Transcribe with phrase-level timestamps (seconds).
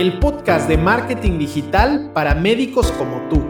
[0.00, 3.49] el podcast de marketing digital para médicos como tú.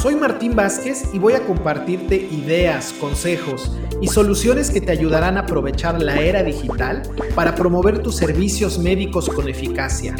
[0.00, 5.40] Soy Martín Vázquez y voy a compartirte ideas, consejos y soluciones que te ayudarán a
[5.40, 7.02] aprovechar la era digital
[7.34, 10.14] para promover tus servicios médicos con eficacia.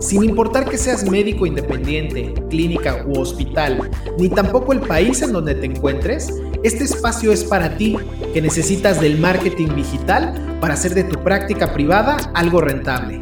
[0.00, 3.88] Sin importar que seas médico independiente, clínica u hospital,
[4.18, 7.96] ni tampoco el país en donde te encuentres, este espacio es para ti
[8.34, 13.20] que necesitas del marketing digital para hacer de tu práctica privada algo rentable.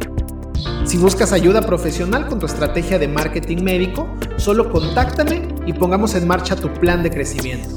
[0.85, 6.27] Si buscas ayuda profesional con tu estrategia de marketing médico, solo contáctame y pongamos en
[6.27, 7.69] marcha tu plan de crecimiento.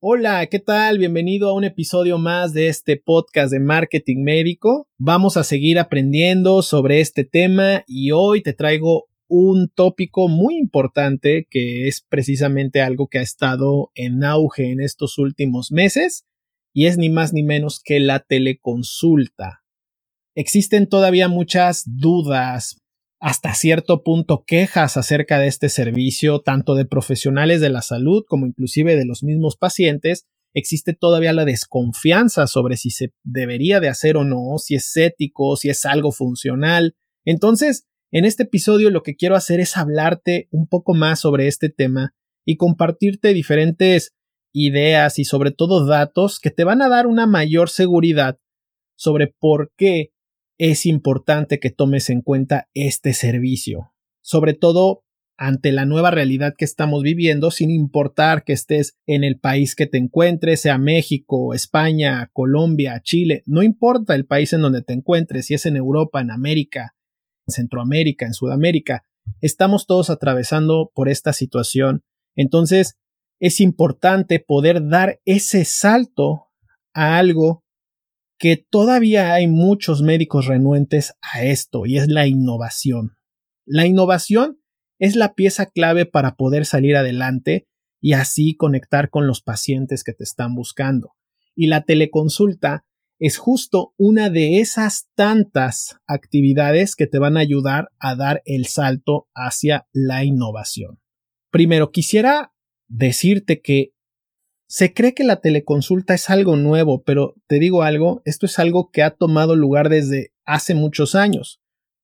[0.00, 0.98] Hola, ¿qué tal?
[0.98, 4.88] Bienvenido a un episodio más de este podcast de marketing médico.
[4.98, 11.46] Vamos a seguir aprendiendo sobre este tema y hoy te traigo un tópico muy importante
[11.48, 16.26] que es precisamente algo que ha estado en auge en estos últimos meses
[16.72, 19.62] y es ni más ni menos que la teleconsulta.
[20.34, 22.83] Existen todavía muchas dudas,
[23.24, 28.44] hasta cierto punto quejas acerca de este servicio, tanto de profesionales de la salud como
[28.44, 30.26] inclusive de los mismos pacientes.
[30.52, 35.56] Existe todavía la desconfianza sobre si se debería de hacer o no, si es ético,
[35.56, 36.96] si es algo funcional.
[37.24, 41.70] Entonces, en este episodio lo que quiero hacer es hablarte un poco más sobre este
[41.70, 42.14] tema
[42.44, 44.12] y compartirte diferentes
[44.52, 48.38] ideas y sobre todo datos que te van a dar una mayor seguridad
[48.96, 50.13] sobre por qué
[50.58, 55.04] es importante que tomes en cuenta este servicio, sobre todo
[55.36, 59.86] ante la nueva realidad que estamos viviendo, sin importar que estés en el país que
[59.86, 65.46] te encuentres, sea México, España, Colombia, Chile, no importa el país en donde te encuentres,
[65.46, 66.94] si es en Europa, en América,
[67.48, 69.04] en Centroamérica, en Sudamérica,
[69.40, 72.04] estamos todos atravesando por esta situación.
[72.36, 72.96] Entonces,
[73.40, 76.46] es importante poder dar ese salto
[76.94, 77.63] a algo
[78.38, 83.16] que todavía hay muchos médicos renuentes a esto y es la innovación.
[83.64, 84.60] La innovación
[84.98, 87.66] es la pieza clave para poder salir adelante
[88.00, 91.14] y así conectar con los pacientes que te están buscando.
[91.54, 92.84] Y la teleconsulta
[93.18, 98.66] es justo una de esas tantas actividades que te van a ayudar a dar el
[98.66, 101.00] salto hacia la innovación.
[101.50, 102.52] Primero, quisiera
[102.88, 103.93] decirte que
[104.66, 108.90] se cree que la teleconsulta es algo nuevo, pero te digo algo, esto es algo
[108.90, 111.60] que ha tomado lugar desde hace muchos años.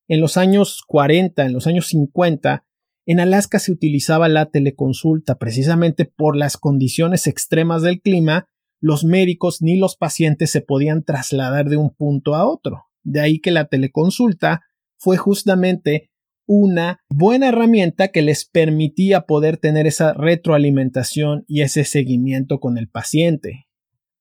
[0.09, 2.65] En los años 40, en los años 50,
[3.07, 8.47] en Alaska se utilizaba la teleconsulta precisamente por las condiciones extremas del clima,
[8.81, 12.87] los médicos ni los pacientes se podían trasladar de un punto a otro.
[13.03, 14.63] De ahí que la teleconsulta
[14.97, 16.10] fue justamente
[16.53, 22.89] una buena herramienta que les permitía poder tener esa retroalimentación y ese seguimiento con el
[22.89, 23.69] paciente.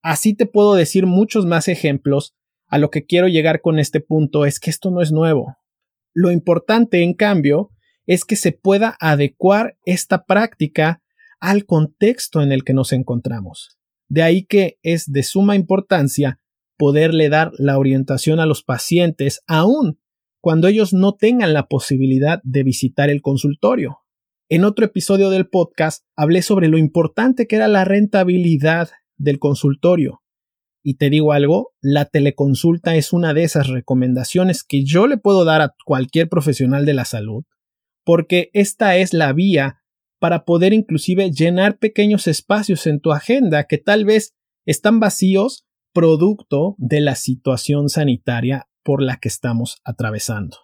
[0.03, 2.35] Así te puedo decir muchos más ejemplos.
[2.67, 5.57] A lo que quiero llegar con este punto es que esto no es nuevo.
[6.13, 7.71] Lo importante, en cambio,
[8.05, 11.01] es que se pueda adecuar esta práctica
[11.39, 13.79] al contexto en el que nos encontramos.
[14.07, 16.39] De ahí que es de suma importancia
[16.77, 19.97] poderle dar la orientación a los pacientes aún
[20.41, 23.99] cuando ellos no tengan la posibilidad de visitar el consultorio.
[24.49, 30.21] En otro episodio del podcast hablé sobre lo importante que era la rentabilidad del consultorio.
[30.81, 35.43] Y te digo algo, la teleconsulta es una de esas recomendaciones que yo le puedo
[35.43, 37.43] dar a cualquier profesional de la salud,
[38.05, 39.81] porque esta es la vía
[40.19, 44.33] para poder inclusive llenar pequeños espacios en tu agenda que tal vez
[44.65, 50.57] están vacíos producto de la situación sanitaria por la que estamos atravesando.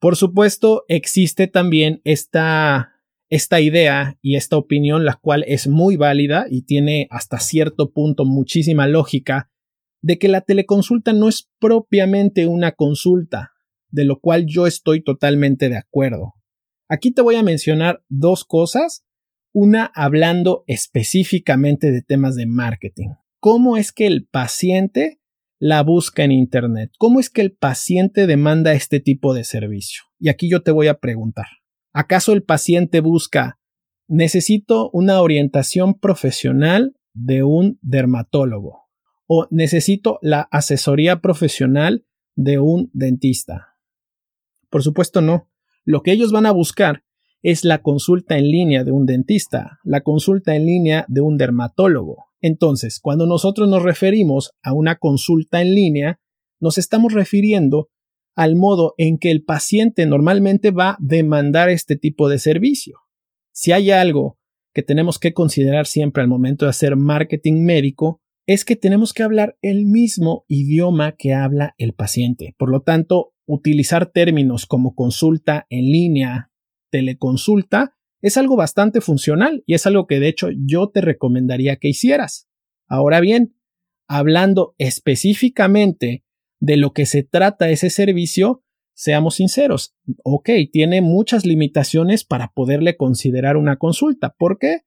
[0.00, 2.94] Por supuesto, existe también esta,
[3.30, 8.24] esta idea y esta opinión, la cual es muy válida y tiene hasta cierto punto
[8.24, 9.52] muchísima lógica,
[10.02, 13.52] de que la teleconsulta no es propiamente una consulta,
[13.88, 16.34] de lo cual yo estoy totalmente de acuerdo.
[16.88, 19.04] Aquí te voy a mencionar dos cosas,
[19.52, 23.10] una hablando específicamente de temas de marketing.
[23.38, 25.20] ¿Cómo es que el paciente
[25.64, 26.92] la busca en Internet?
[26.98, 30.02] ¿Cómo es que el paciente demanda este tipo de servicio?
[30.18, 31.46] Y aquí yo te voy a preguntar,
[31.94, 33.58] ¿acaso el paciente busca,
[34.06, 38.90] necesito una orientación profesional de un dermatólogo?
[39.26, 42.04] ¿O necesito la asesoría profesional
[42.36, 43.78] de un dentista?
[44.68, 45.48] Por supuesto no.
[45.86, 47.04] Lo que ellos van a buscar
[47.40, 52.26] es la consulta en línea de un dentista, la consulta en línea de un dermatólogo,
[52.46, 56.20] entonces, cuando nosotros nos referimos a una consulta en línea,
[56.60, 57.88] nos estamos refiriendo
[58.36, 62.98] al modo en que el paciente normalmente va a demandar este tipo de servicio.
[63.50, 64.36] Si hay algo
[64.74, 69.22] que tenemos que considerar siempre al momento de hacer marketing médico, es que tenemos que
[69.22, 72.54] hablar el mismo idioma que habla el paciente.
[72.58, 76.50] Por lo tanto, utilizar términos como consulta en línea,
[76.90, 77.93] teleconsulta,
[78.24, 82.48] es algo bastante funcional y es algo que de hecho yo te recomendaría que hicieras.
[82.88, 83.54] Ahora bien,
[84.08, 86.24] hablando específicamente
[86.58, 88.62] de lo que se trata ese servicio,
[88.94, 94.30] seamos sinceros, ok, tiene muchas limitaciones para poderle considerar una consulta.
[94.38, 94.84] ¿Por qué?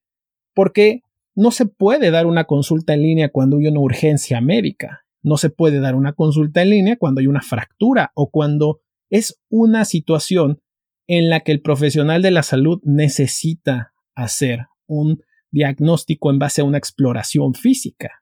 [0.56, 1.04] Porque
[1.36, 5.06] no se puede dar una consulta en línea cuando hay una urgencia médica.
[5.22, 8.80] No se puede dar una consulta en línea cuando hay una fractura o cuando
[9.12, 10.60] es una situación
[11.08, 15.22] en la que el profesional de la salud necesita hacer un
[15.52, 18.22] diagnóstico en base a una exploración física.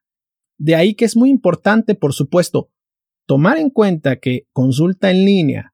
[0.57, 2.69] De ahí que es muy importante, por supuesto,
[3.25, 5.73] tomar en cuenta que consulta en línea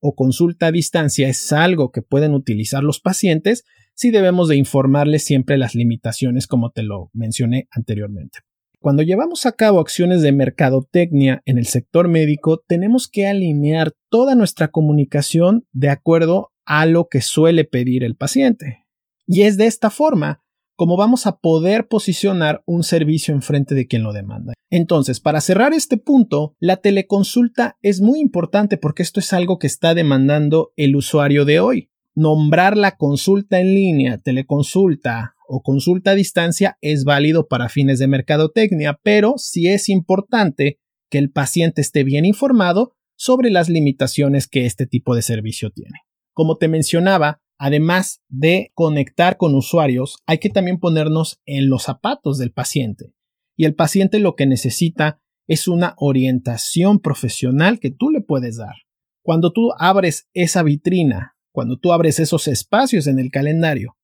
[0.00, 3.64] o consulta a distancia es algo que pueden utilizar los pacientes
[3.94, 8.40] si debemos de informarles siempre las limitaciones como te lo mencioné anteriormente.
[8.86, 14.36] Cuando llevamos a cabo acciones de mercadotecnia en el sector médico, tenemos que alinear toda
[14.36, 18.84] nuestra comunicación de acuerdo a lo que suele pedir el paciente.
[19.26, 20.44] Y es de esta forma
[20.76, 24.52] como vamos a poder posicionar un servicio enfrente de quien lo demanda.
[24.70, 29.66] Entonces, para cerrar este punto, la teleconsulta es muy importante porque esto es algo que
[29.66, 31.90] está demandando el usuario de hoy.
[32.14, 38.06] Nombrar la consulta en línea, teleconsulta o consulta a distancia es válido para fines de
[38.06, 40.78] mercadotecnia, pero sí es importante
[41.10, 46.00] que el paciente esté bien informado sobre las limitaciones que este tipo de servicio tiene.
[46.32, 52.38] Como te mencionaba, además de conectar con usuarios, hay que también ponernos en los zapatos
[52.38, 53.14] del paciente.
[53.56, 58.74] Y el paciente lo que necesita es una orientación profesional que tú le puedes dar.
[59.22, 63.95] Cuando tú abres esa vitrina, cuando tú abres esos espacios en el calendario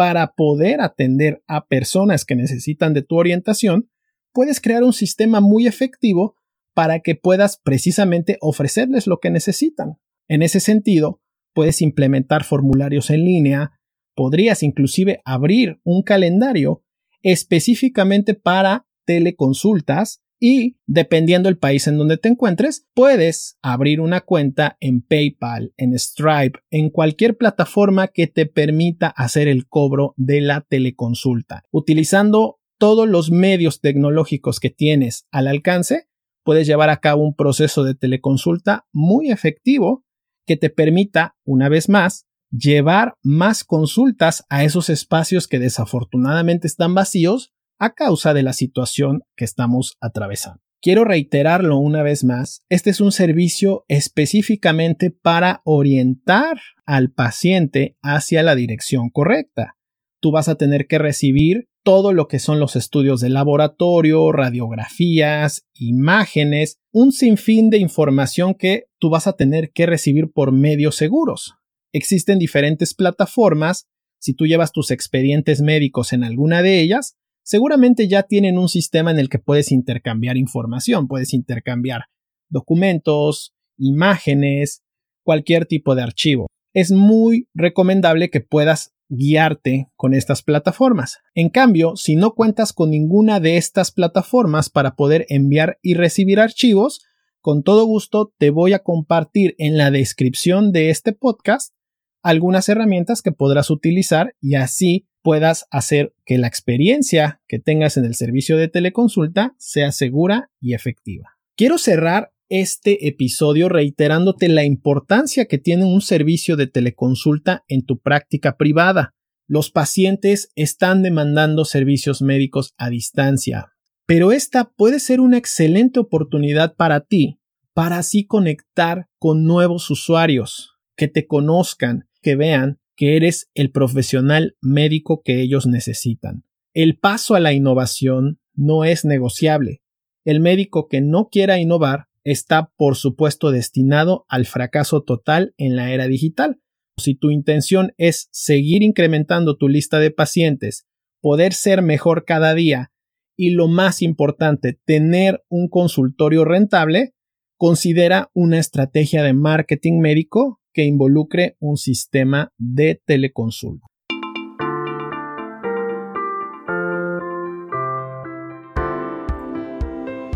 [0.00, 3.90] para poder atender a personas que necesitan de tu orientación,
[4.32, 6.36] puedes crear un sistema muy efectivo
[6.72, 9.98] para que puedas precisamente ofrecerles lo que necesitan.
[10.26, 11.20] En ese sentido,
[11.52, 13.72] puedes implementar formularios en línea,
[14.14, 16.82] podrías inclusive abrir un calendario
[17.20, 24.78] específicamente para teleconsultas y dependiendo del país en donde te encuentres, puedes abrir una cuenta
[24.80, 30.62] en PayPal, en Stripe, en cualquier plataforma que te permita hacer el cobro de la
[30.62, 31.64] teleconsulta.
[31.70, 36.08] Utilizando todos los medios tecnológicos que tienes al alcance,
[36.42, 40.04] puedes llevar a cabo un proceso de teleconsulta muy efectivo
[40.46, 46.94] que te permita, una vez más, llevar más consultas a esos espacios que desafortunadamente están
[46.94, 50.60] vacíos a causa de la situación que estamos atravesando.
[50.82, 58.42] Quiero reiterarlo una vez más, este es un servicio específicamente para orientar al paciente hacia
[58.42, 59.76] la dirección correcta.
[60.20, 65.66] Tú vas a tener que recibir todo lo que son los estudios de laboratorio, radiografías,
[65.74, 71.54] imágenes, un sinfín de información que tú vas a tener que recibir por medios seguros.
[71.92, 73.86] Existen diferentes plataformas,
[74.18, 79.10] si tú llevas tus expedientes médicos en alguna de ellas, seguramente ya tienen un sistema
[79.10, 82.04] en el que puedes intercambiar información, puedes intercambiar
[82.48, 84.82] documentos, imágenes,
[85.22, 86.46] cualquier tipo de archivo.
[86.74, 91.18] Es muy recomendable que puedas guiarte con estas plataformas.
[91.34, 96.38] En cambio, si no cuentas con ninguna de estas plataformas para poder enviar y recibir
[96.38, 97.02] archivos,
[97.40, 101.74] con todo gusto te voy a compartir en la descripción de este podcast
[102.22, 108.04] algunas herramientas que podrás utilizar y así puedas hacer que la experiencia que tengas en
[108.04, 111.36] el servicio de teleconsulta sea segura y efectiva.
[111.56, 118.00] Quiero cerrar este episodio reiterándote la importancia que tiene un servicio de teleconsulta en tu
[118.00, 119.14] práctica privada.
[119.46, 123.72] Los pacientes están demandando servicios médicos a distancia,
[124.06, 127.40] pero esta puede ser una excelente oportunidad para ti
[127.72, 134.56] para así conectar con nuevos usuarios, que te conozcan, que vean que eres el profesional
[134.60, 136.44] médico que ellos necesitan.
[136.74, 139.80] El paso a la innovación no es negociable.
[140.24, 145.92] El médico que no quiera innovar está, por supuesto, destinado al fracaso total en la
[145.92, 146.60] era digital.
[146.98, 150.86] Si tu intención es seguir incrementando tu lista de pacientes,
[151.20, 152.92] poder ser mejor cada día
[153.36, 157.14] y lo más importante, tener un consultorio rentable,
[157.56, 163.86] considera una estrategia de marketing médico que involucre un sistema de teleconsulta.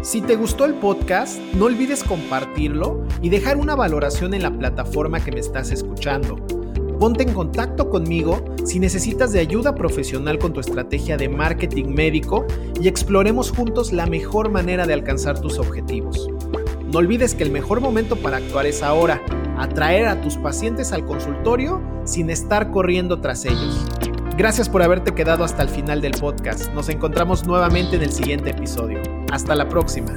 [0.04, 5.24] Si te gustó el podcast, no olvides compartirlo y dejar una valoración en la plataforma
[5.24, 6.36] que me estás escuchando.
[7.00, 12.46] Ponte en contacto conmigo si necesitas de ayuda profesional con tu estrategia de marketing médico
[12.80, 16.28] y exploremos juntos la mejor manera de alcanzar tus objetivos.
[16.92, 19.22] No olvides que el mejor momento para actuar es ahora,
[19.58, 23.86] atraer a tus pacientes al consultorio sin estar corriendo tras ellos.
[24.36, 26.72] Gracias por haberte quedado hasta el final del podcast.
[26.72, 29.00] Nos encontramos nuevamente en el siguiente episodio.
[29.30, 30.12] Hasta la próxima.